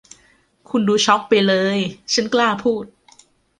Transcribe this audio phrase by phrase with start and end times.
[0.69, 1.77] คุณดูช็อคไปเลย
[2.13, 2.85] ฉันกล้าพูด